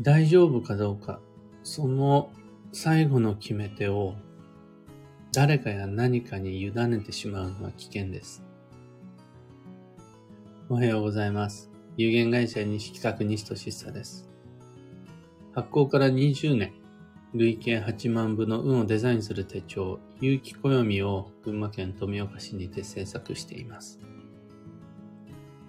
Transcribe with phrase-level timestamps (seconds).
[0.00, 1.18] 大丈夫かどうか、
[1.64, 2.30] その
[2.72, 4.14] 最後の決め手を
[5.32, 8.44] 誰かや何かに委ねてしまうのは危険です。
[10.68, 11.68] おはようございます。
[11.96, 14.28] 有限会社西企画西俊久です。
[15.52, 16.74] 発行から20年、
[17.34, 23.98] 累計8万部の運をデザインする手帳、有機暦を群馬県富岡市にて制作しています。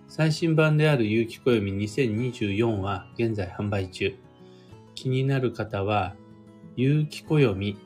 [0.09, 4.17] 最新版である有機暦2024は現在販売中。
[4.95, 6.15] 気になる方は、
[6.75, 7.77] 有機暦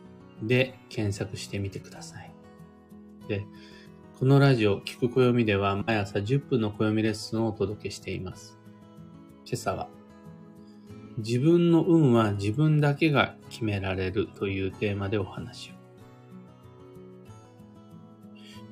[0.41, 2.31] で検索してみてください。
[3.27, 3.45] で、
[4.17, 8.57] このラジオ、聞く暦では毎朝10分の暦レッスンをお届けしています。
[9.45, 9.89] 今朝は、
[11.17, 15.73] 自分の運は自分だけが決められるというテーマでお話を。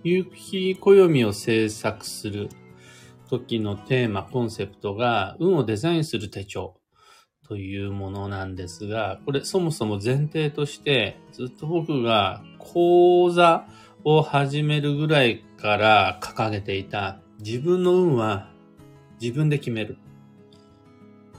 [0.06, 2.50] 有機暦を制作する
[3.32, 6.76] 時のテーマ、コンセプトが、運をデザインする手帳
[7.48, 13.66] というものなんですが、これそもそも前提として、ずっと僕が講座
[14.04, 18.52] を始めるぐらいから掲げていた、自分の運は
[19.22, 19.98] 自分で決める。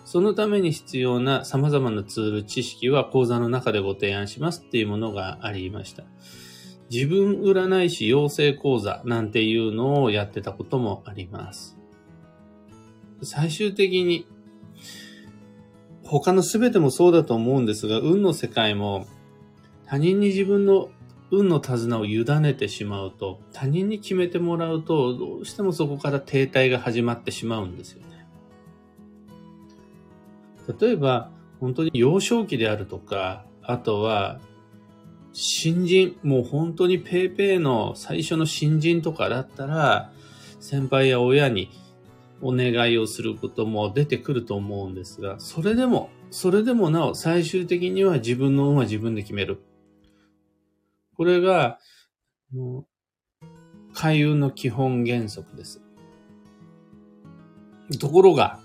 [0.06, 6.04] そのために必要な様々なツール、知識は講座の中でご提案しますっていうものがありました。
[6.90, 11.81] 自分占い師養成講座なんていうのをやってたこともあります。
[13.22, 14.26] 最終的に
[16.04, 19.06] 他の全てもそうだと思うんですが、運の世界も
[19.86, 20.90] 他人に自分の
[21.30, 28.26] 運の手綱を委ねてしまうと、他人に決めてもらうと、どうしてもそこから停滞が始まってしまうんですよね。
[30.78, 34.40] 例えば、本当に幼少期であるとか、あとは、
[35.32, 40.12] 新人、もう本当にペーペーの最初の新人とかだったら、
[40.60, 41.70] 先輩や親に
[42.42, 49.62] お願いをすることも出てくると思うんですが、それでも、それでもなお最終的には自分の運は自分で決める。
[51.16, 51.78] これが、
[53.94, 55.80] 開運の基本原則です。
[58.00, 58.58] ところが、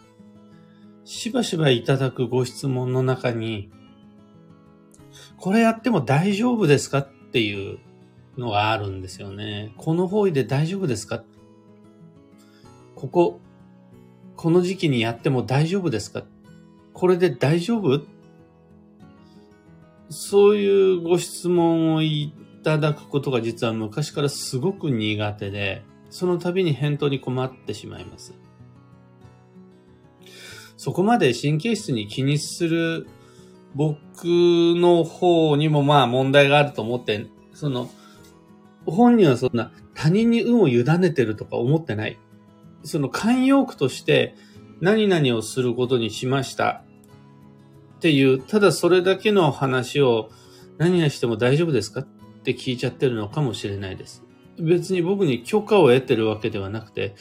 [1.04, 3.70] しばしばいただくご質問の中に、
[5.38, 7.80] これやっても大丈夫ですかっていう
[8.38, 9.74] のがあるんですよね。
[9.78, 11.24] この方位で大丈夫ですか？
[12.96, 13.40] ここ、
[14.38, 16.24] この時期にやっても大丈夫ですか？
[16.94, 18.04] これで大丈夫？
[20.10, 22.32] そういうご質問をい
[22.64, 28.36] ただくことが実は昔からすごく苦手で、その度に返答に困ってしまいます。
[30.78, 33.08] そこまで神経質に気にする
[33.74, 37.90] 僕の方にもまあ問題があると思って、その、
[38.86, 42.20] 本人はそんな他人に運を委ねてるとか思ってない。
[42.88, 44.36] その慣用句として
[44.82, 46.84] 何々をすることにしました
[47.98, 50.30] っていう、ただそれだけの話を
[50.78, 52.02] 何々しても大丈夫ですか？
[52.02, 52.04] っ
[52.44, 54.24] て聞いちゃってるのかもしれないです。
[54.60, 57.16] 別に僕に許可を得てるわけではなくて、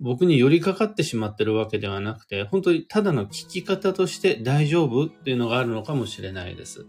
[0.00, 6.86] 僕に寄りかかってしまってるわけではなくて、本当にただの聞き方として大丈夫っていうのがあるのかもしれないです。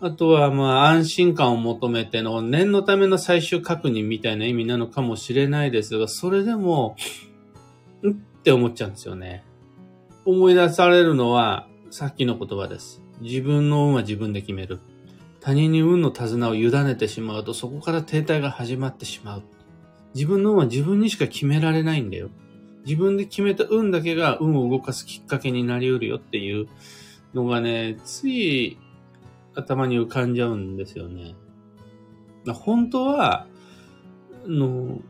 [0.00, 6.96] あとは、まあ、安心感を求めての念のための最終確認みたいな意味なのかもしれないですが、それでも、
[8.04, 8.12] んっ
[8.42, 9.42] て思っちゃうんですよね。
[10.26, 13.00] 思い出されるのは、さっきの言葉です。
[13.20, 14.80] 自分の運は自分で決める。
[15.40, 19.42] 他人に運の手綱を委ねてしまうと、そこから停滞が始まってしまう。
[20.14, 22.28] 自分の運は自分にしか決められないんだよ。
[22.84, 26.68] 自分で決めた運だけが運を動かすきっかけになり得るよっていう
[27.32, 28.78] のがね、つい
[29.56, 31.34] 頭に浮かんじゃうんですよね。
[32.52, 33.46] 本当は、
[34.46, 35.00] の、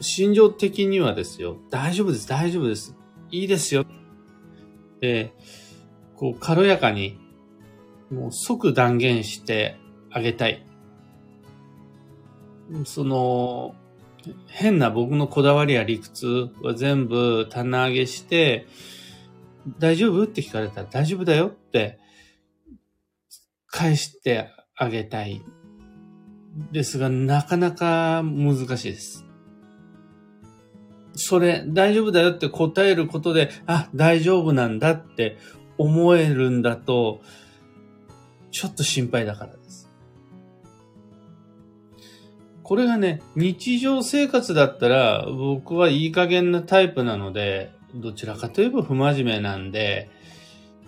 [0.00, 2.96] 心情的にはですよ、大丈夫です、大丈夫です、
[3.30, 3.84] いいですよ。
[5.00, 5.34] で、
[6.16, 7.18] こう、軽やかに、
[8.10, 9.76] もう即断言して
[10.10, 10.64] あげたい。
[12.84, 13.74] その、
[14.46, 18.66] 変な僕のこだわりや理屈は全部棚上げして、
[19.78, 21.98] 大丈夫って聞かれたら大丈夫だよって
[23.70, 25.42] 返してあげたい。
[26.72, 29.24] ですが、なかなか難しいです。
[31.14, 35.38] それ、大丈夫だよって答えることで、あ、大丈夫なんだって
[35.78, 37.20] 思えるんだと、
[38.50, 39.88] ちょっと心配だからです。
[42.62, 50.08] これがね、日常生活だったら、僕はいい加減なタイプなので、どちらかといえば不真面目なんで、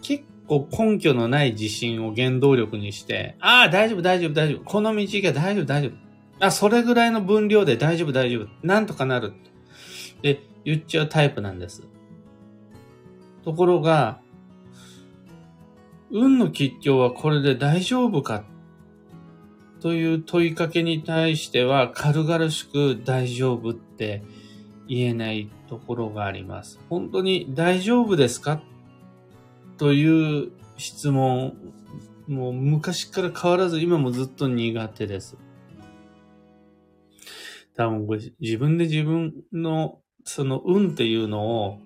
[0.01, 4.65] 結こう根拠のない自信を原動力にして、ああ、大丈夫、大丈夫、大丈夫。
[4.65, 5.93] この道行けば大丈夫、大丈夫。
[6.41, 8.49] あ、それぐらいの分量で大丈夫、大丈夫。
[8.63, 9.33] なんとかなる。
[10.21, 11.85] で、言っちゃうタイプなんです。
[13.45, 14.21] ところが、
[16.11, 18.45] 運の吉凶はこれで大丈夫か？
[19.81, 24.23] という問いかけに対しては軽々しく大丈夫って
[24.87, 26.79] 言えないところがあります。
[26.91, 28.63] 本当に大丈夫ですか？
[29.83, 31.57] という質問、
[32.29, 35.37] もう昔から変わらず今もずっと苦手です。
[37.77, 41.81] 多分これ自分で自分のその運っていうのを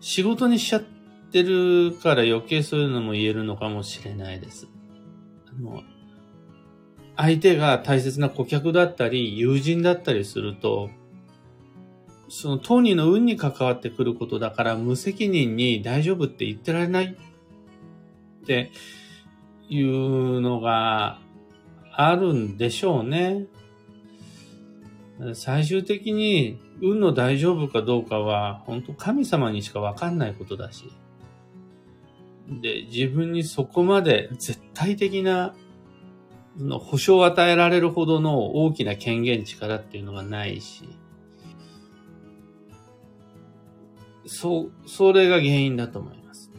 [0.00, 0.82] 仕事にしちゃっ
[1.30, 4.66] てるから余計そういうのも言えるのかもしれないです。
[5.56, 5.84] あの、
[7.16, 10.90] 相手が大切な顧客だったり友人だったりすると、
[12.28, 17.16] その当人の運に関わってくることだから無責任に大丈夫って言ってられない
[18.42, 18.70] って
[19.68, 21.20] いうのが
[21.92, 23.46] あるんでしょうね。
[25.34, 30.92] 最終的に運の大丈夫かどうかは本当神様にしかわかんないことだし。
[32.48, 35.54] で、自分にそこまで絶対的な
[36.70, 40.84] 保証を与えられるほどの大きな権限力っていうのがないし。
[44.26, 46.50] そう、それが原因だと思います。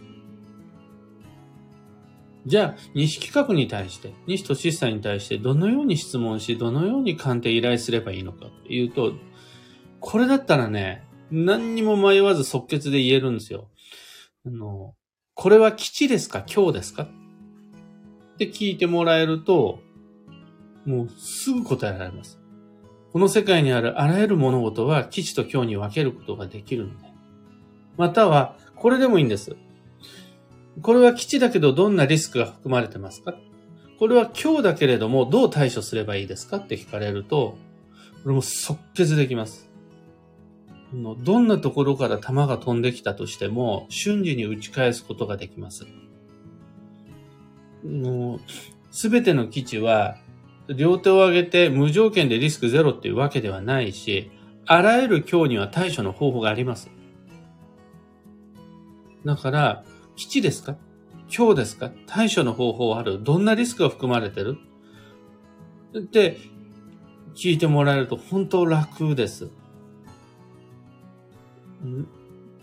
[2.46, 9.14] じゃあ、西企画に対して、西俊久に対してどのように質問し、どのように鑑定依頼すればいいのかっていうと、
[10.00, 13.70] これだったらね、何にも迷わず即決で言えるんですよ。
[14.46, 14.96] あの、
[15.34, 16.46] これは基地ですか？
[16.48, 17.04] 今日ですか？
[17.04, 17.08] っ
[18.38, 19.80] て聞いてもらえると、
[20.86, 22.40] もうすぐ答えられます。
[23.12, 27.07] この世界にあるあらゆる物事は基地と今日に分けることができるので。
[27.98, 29.56] または、これでもいいんです。
[30.82, 33.34] これは基地だけどどんなリスクが含まれてますか？
[33.98, 36.58] これは今日だけれどもどう対処すればいいですか？
[36.58, 37.58] って聞かれると、
[38.24, 39.68] これも即決できます。
[40.94, 45.88] どんなところから弾が飛んできたとしても瞬時に打ち返すことができます。
[48.92, 50.18] すべての基地は
[50.68, 54.32] 両手を上げて無条件でリスクゼロっていうわけではないし、
[54.66, 56.92] あらゆる今日には対処の方法があります。
[59.28, 59.84] だから、
[60.16, 60.78] 基地ですか？
[61.30, 61.92] 今日ですか？
[62.08, 64.58] 対処の方法あるどんなリスクが含まれてる？
[65.96, 66.38] って
[67.36, 69.52] 聞いてもらえると本当楽です。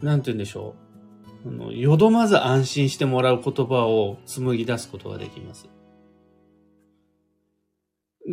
[0.00, 0.74] なんて言うんでしょ
[1.44, 1.48] う。
[1.48, 5.68] あの、よどまず安心してもらう言葉を紡ぎ出すことができます。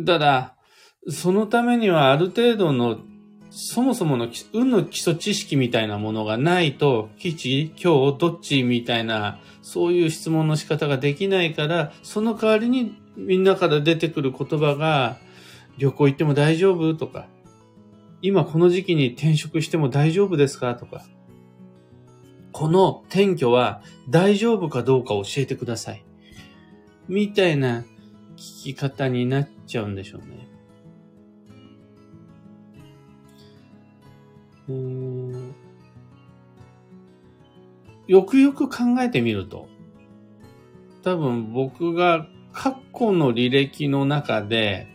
[0.06, 0.56] ただ、
[1.08, 2.98] そのためにはある程度の
[3.54, 15.18] そもそもの運の基礎知識みたいなものがないと、基地、今日、どっちみたいな、そういう質問の仕方ができないから、その代わりにみんなから出てくる言葉が、
[15.76, 17.26] 旅行行っても大丈夫とか、
[18.22, 21.04] 今この時期に転職しても大丈夫ですかとか、
[22.52, 26.02] この転居は大丈夫かどうか教えてください。
[27.06, 27.84] みたいな
[28.36, 30.48] 聞き方になっちゃうんでしょうね。
[38.06, 39.68] よくよく考えてみると、
[41.02, 44.88] 多分僕が過去の履歴の中で、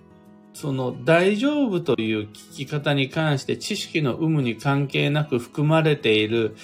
[0.53, 6.55] その大丈夫という聞き方に関して知識の有無に関係なく含まれている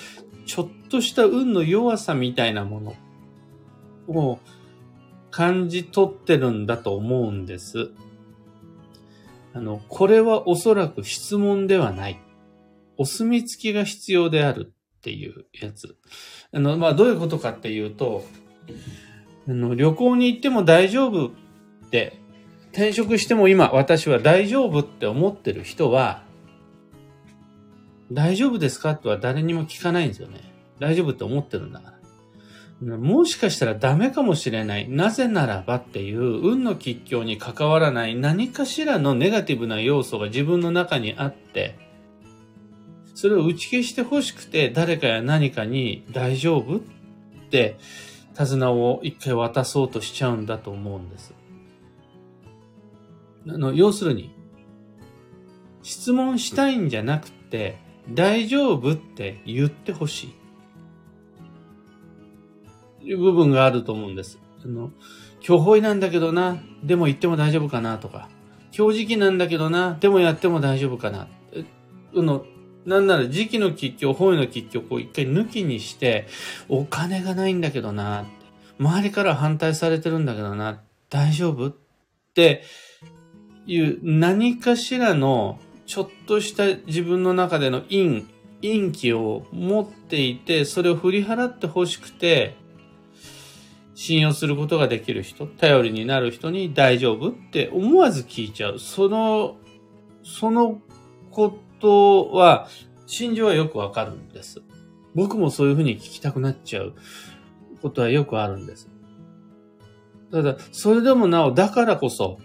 [0.46, 2.96] ちょっとした運の弱さみたいなもの
[4.08, 4.40] を
[5.30, 7.92] 感じ取ってるんだと思うんです。
[9.54, 12.20] あの、これはおそらく質問ではない。
[12.98, 15.96] お墨付きが必要であるっていうやつ。
[16.52, 18.26] あの、まあ、どういうことかっていうと、
[19.48, 21.32] あの、旅行に行っても大丈夫っ
[21.90, 22.20] て、
[22.72, 26.24] 転職しても今私は大丈夫って思ってる人は、
[28.12, 30.54] 大丈夫ですかとは誰にも聞かないんですよね。
[30.80, 32.98] 大丈夫って思ってるんだから。
[32.98, 34.90] もしかしたらダメかもしれない。
[34.90, 41.76] なぜならばっていう運の吉凶に関わらない何かしらのネガティブな要素が自分の中にあって、
[43.14, 46.80] それを打ち消して欲しくて、誰かや何かに大丈夫っ
[47.50, 47.78] て
[48.36, 51.34] 手綱を一回渡そうとしちゃうんだと思うんです。
[53.48, 54.32] あの、要するに、
[55.84, 57.78] 質問したいんじゃなくて、
[58.10, 60.34] 大丈夫って言ってほし
[63.02, 63.10] い。
[63.10, 64.40] いう部分があると思うんです。
[64.64, 64.92] あの、
[65.46, 68.30] 今日なんだけどな、でも言っても大丈夫かなとか、
[68.76, 71.28] 今日時期なんだけどな、でもやっても大丈夫かな。
[72.16, 72.46] あの、
[72.86, 76.28] なんなら時期の吉凶、本意の吉凶を一回抜きにして、
[76.70, 78.26] お金がないんだけどな、
[78.80, 81.76] 周りから反対されてるんだけどな、大丈夫っ
[82.34, 82.64] て
[83.66, 88.24] いう何かしらのちょっとした自分の中での陰、
[88.62, 92.56] 陰気を持っていて、それを振り払って欲しくて、
[93.96, 98.80] 信用することができる人、頼りになる人に大丈夫って思わず聞いちゃう。
[98.80, 99.58] その、
[100.24, 100.82] その
[101.30, 102.70] ことは、
[103.06, 104.62] 心情はよくわかるんです。
[105.14, 106.94] 僕もそういうふうに聞きたくなっちゃう
[107.82, 108.90] ことはよくあるんです。
[110.32, 112.40] ただ、それでもなお、だからこそ、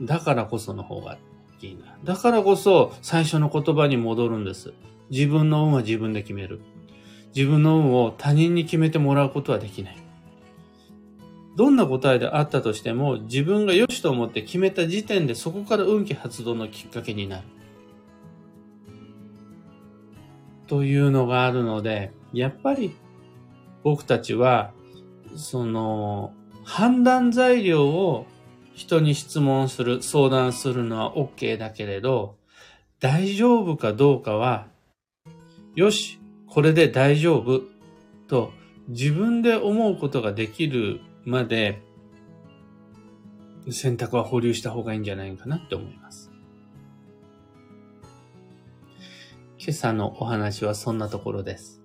[0.00, 1.18] だからこその方が
[1.60, 1.98] いいな。
[2.04, 4.72] だからこそ、最初の言葉に戻るんです。
[5.10, 6.60] 自分の運は自分で決める。
[7.34, 9.96] 自分の運を他人に決めてもらうことはできない。
[11.56, 17.42] どんな答えであったとしても、自分が良しと思って決めた時点でそこから運気発動のきっかけになる。
[20.70, 22.94] というのがあるので、やっぱり
[23.82, 24.72] 僕たちは、
[25.34, 28.24] その、判断材料を
[28.76, 32.36] 人に質問する、相談するのは OK だけれど、
[33.00, 34.68] 大丈夫かどうかは、
[35.74, 37.62] よし、これで大丈夫
[38.28, 38.52] と
[38.86, 41.82] 自分で思うことができるまで
[43.72, 46.29] 選択は保留した方がいいんじゃないかなって思います。
[49.62, 51.82] 今朝のお話はそんなところです。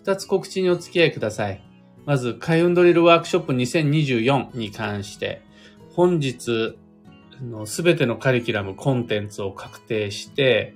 [0.00, 1.62] 二つ告知にお付き合いください。
[2.04, 5.40] まず、開運ドリルワークショップ2024に関して、
[5.94, 6.76] 本日
[7.40, 10.74] のすべてのカリキュラム、コンテンツを確定して、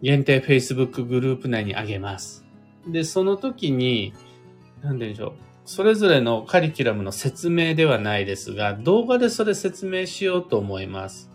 [0.00, 2.46] 限定 Facebook グループ内にあげます。
[2.86, 4.14] で、その時に、
[4.80, 5.32] なんでしょう。
[5.66, 11.30] それぞれのカリキュラムの説明ではないですが、動画でそれ説明しようと思います。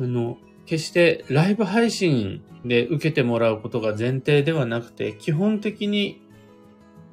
[0.00, 6.20] あの、決してライブ配信で受けてもらうことが前提ではなくて、基本的に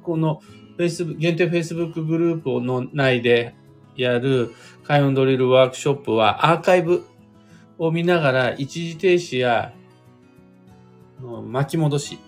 [0.02, 0.40] この
[0.76, 3.54] Facebook、限定 Facebook グループの内で
[3.96, 7.06] やる開運ドリルワークショップはアーカイブ
[7.78, 9.72] を見ながら一時停止や
[11.20, 12.18] 巻き戻し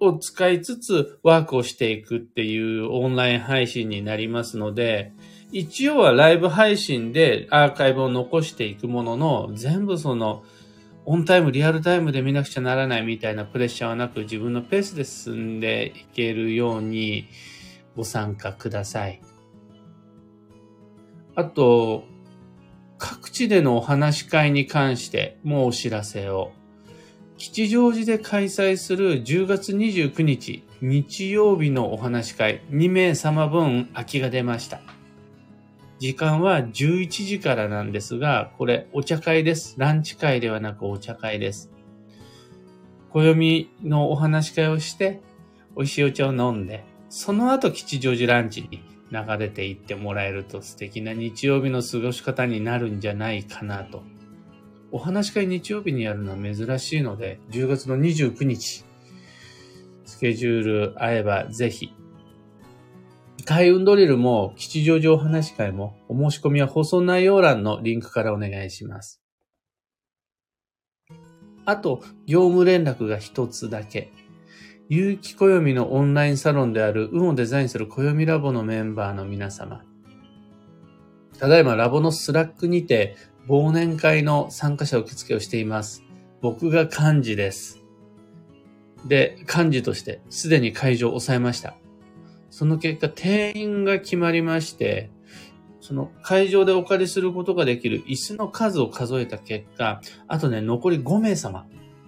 [0.00, 5.12] を使いつつワークをしていくっていうオンライン配信になりますので、
[5.50, 10.44] 一応はライブ配信でアーカイブを残していくものの、全部その
[11.06, 17.28] オンタイム、リアルタイムで見なくちゃならないみたいなプレッシャーはなく自分のペースで進んでいけるように
[17.96, 19.22] ご参加ください。
[21.34, 22.04] あと、
[22.98, 26.52] 各地でのお話し会に関してもお知らせを。
[27.38, 34.97] 吉祥寺で開催する10月29日日曜日のお話し会2名様分空きが出ました。
[35.98, 39.74] 時間は11時からなんですが、これお茶会です。
[39.78, 41.72] ランチ会ではなくお茶会です。
[43.10, 45.20] 暦のお話し会をして、
[45.76, 54.04] 美味しいお茶を飲んで、その後吉祥寺ランチに流れていってもらえると素敵な日曜日の過ごし方になるんじゃないかなと。
[54.92, 58.84] お話し会日曜日にやるのは珍しいので、10月の29日、
[60.04, 61.92] スケジュール合えばぜひ。
[63.48, 69.22] 開運ドリルも吉祥寺お話し会もお申し込みは放送内容欄のリンクからお願いします。
[71.64, 74.12] あと、業務連絡が一つだけ。
[74.90, 79.82] 有機暦のオンラインサロンである運をデザインする暦ラボのメンバーの皆様。
[81.38, 83.16] ただいまラボのスラックにて
[83.48, 86.02] 忘年会の参加者受付をしています。
[86.42, 87.82] 僕が幹事です。
[89.06, 91.78] で、幹事としてすでに会場を抑えました。
[92.50, 95.10] その結果、定員が決まりまして、
[95.80, 101.66] その会場でお借りすることができる椅子の数を数えた結果、あとね、残り5名様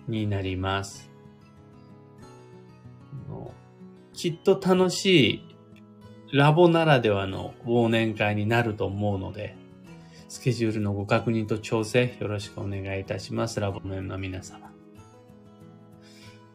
[0.08, 1.10] になります。
[4.12, 9.56] きっと楽しいラボならではの忘年会になると思うので、
[10.28, 13.60] スケジュールのご確認と調整よろしくお願いいたします。
[13.60, 14.70] ラボメンの皆様。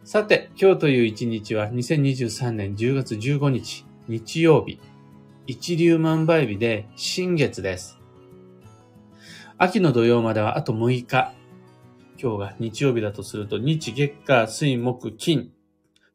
[0.06, 4.80] さて、今日という一日は2023年10月15日、日曜日、
[5.48, 7.98] 一粒万倍日で新月です。
[9.58, 11.34] 秋の土曜まではあと6日。
[12.22, 15.50] 今日が日曜日だとすると、日月火水木金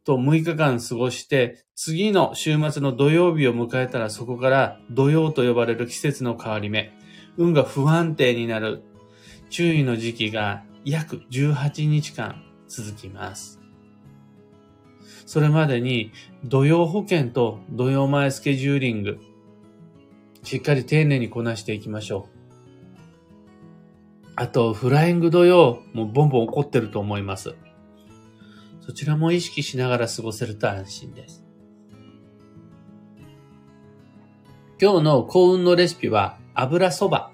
[0.04, 6.92] と6日間過ごして、次の週末の土曜日を迎えたらそこから土曜と呼ばれる季節の変わり目、
[7.37, 8.85] 運が不安定になる
[9.49, 13.59] 注意の時期が約18日間続きます。
[15.26, 16.12] それまでに
[16.44, 19.20] 土曜保険と土曜前スケジューリング、
[20.42, 22.40] しっかり丁寧にこなしていきましょう。
[24.36, 27.54] あと、フライング土曜もボンボン起こってると思います。
[28.80, 31.44] そちらも意識しながら過ごせると安心です。
[34.80, 37.32] 今日の幸運のレシピは油そば。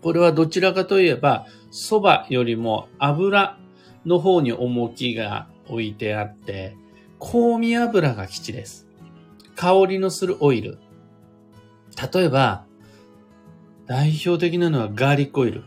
[0.00, 3.58] これはどちらかといえば、そばよりも油
[4.06, 6.76] の方に重きが置いてあって、
[7.20, 8.86] 香味油が基地です。
[9.54, 10.78] 香りのするオイル。
[12.12, 12.66] 例えば、
[13.86, 15.64] 代表的なのはガーリックオイル。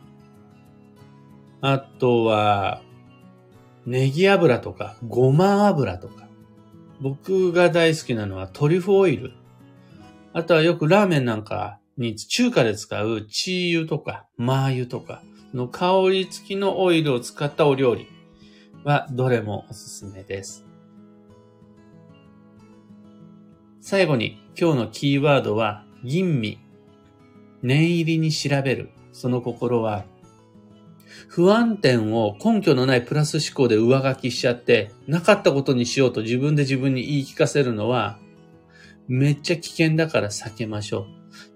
[1.61, 2.81] あとは、
[3.85, 6.27] ネギ油とか、ごま油とか。
[7.01, 9.33] 僕が大好きなのはトリュフオイル。
[10.33, 18.07] あとはよくラーメンなんかに中華で使うチー油とか、マー油とかの香り付きのオイルを使ったお料理
[18.89, 20.65] はどれもおすすめです。
[23.81, 26.57] 最後に今日のキーワードは吟味。
[27.61, 28.89] 念入りに調べる。
[29.11, 30.05] その心は
[31.27, 38.17] 不安点を根拠のないプラス思考で上書きしちゃって、なかったことにしようと自分で自分に言い聞かせるのは、
[39.07, 41.05] めっちゃ危険だから避けましょ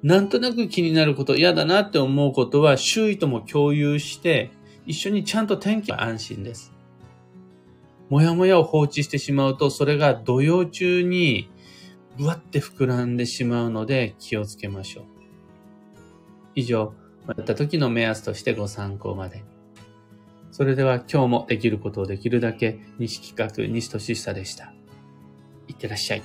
[0.03, 0.07] う。
[0.07, 4.51] なんとなく気になること、嫌だなって思うことは周囲とも共有して、
[4.85, 6.73] 一緒にちゃんと天気は安心です。
[8.13, 11.49] もやもやを放置してしまうと、それが土曜中に
[12.15, 15.05] ぶわって膨らんでしまうので気をつけましょう。
[16.53, 16.93] 以上、
[17.25, 19.43] また時の目安としてご参考まで。
[20.51, 24.75] それでは今日もできることをできるだけ、西企画、西俊久でした。
[25.67, 26.23] いってらっしゃい。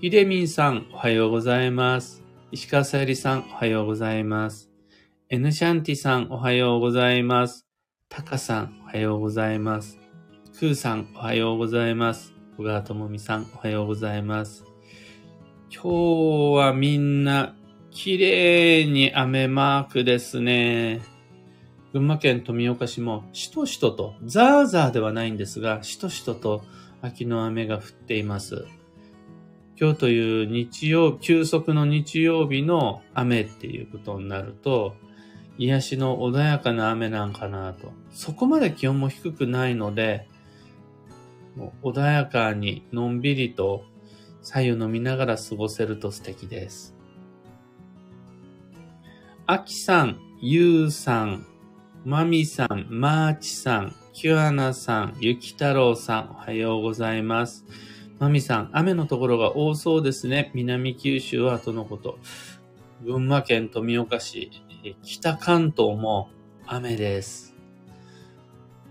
[0.00, 2.24] ひでみんさん、おはようございます。
[2.50, 4.75] 石川さゆりさん、おはようございます。
[5.28, 7.66] エヌシャンティさん、おはようございます。
[8.08, 9.98] タカさん、おはようございます。
[10.56, 12.32] クーさん、おはようございます。
[12.56, 14.64] 小川智美さん、おはようございます。
[15.68, 17.56] 今日はみんな、
[17.90, 21.00] 綺麗に雨マークですね。
[21.92, 26.62] 群馬県富岡市も、しとしとと、ザーザーではないんですが、しとしとと
[27.02, 28.64] 秋の雨が降っています。
[29.76, 34.94] 今日という日曜、休息の日曜日の雨っていうことになると、
[35.58, 37.92] 癒しの穏やかな雨なんかなと。
[38.10, 40.28] そこまで気温も低くないので、
[41.56, 43.84] もう穏やかにのんびりと
[44.42, 46.94] 左右飲みながら過ごせると素敵です。
[49.46, 51.46] あきさん、ゆうさん、
[52.04, 57.64] まみさん、まーちさん、きゅあなさん、ゆきたろうさん、おはようございます。
[58.18, 60.50] まみさん、雨のところが多そうですね。
[60.54, 62.18] 南九州はとのこと。
[63.04, 64.50] 群馬県富岡市、
[65.02, 66.30] 北関東も
[66.66, 67.54] 雨です。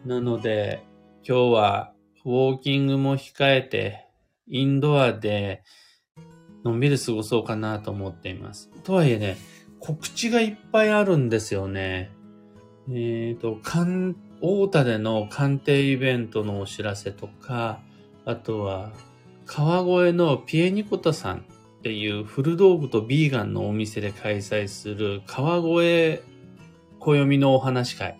[0.05, 0.83] なので、
[1.27, 4.05] 今日はウォーキングも控えて、
[4.47, 5.63] インドアで、
[6.63, 8.69] のんびり過ごそうかなと思っています。
[8.83, 9.37] とはいえね、
[9.79, 12.11] 告知がいっぱいあるんですよね。
[12.87, 13.57] えっ、ー、と、
[14.39, 17.81] 大田での鑑定イベントのお知らせとか、
[18.23, 18.91] あとは、
[19.47, 21.45] 川越のピエニコタさん
[21.85, 26.23] っていう古道具とビーガンのお店で開催する川越
[26.99, 28.17] 暦のお話会。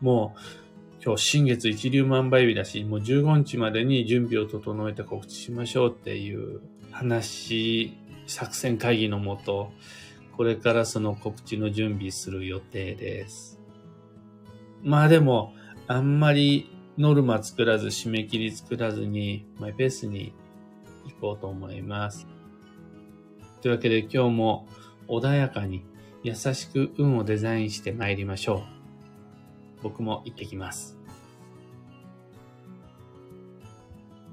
[0.00, 0.34] も
[1.00, 7.96] う、今日新月一粒万倍日だし、もう15日までに準備を整えて告知しましょうっていう話、
[8.26, 9.70] 作戦会議のもと、
[10.36, 13.60] これからその告知の準備する予定です。
[14.82, 15.54] まあでも、
[15.86, 20.32] あんまりノルマ作らず、締め切り作らずに、マイペースに
[21.04, 22.33] 行こうと思います。
[23.64, 24.68] というわけで今日も
[25.08, 25.86] 穏やかに
[26.22, 29.82] 優しく運をデザインして参りましょう。
[29.82, 30.98] 僕も行ってきます。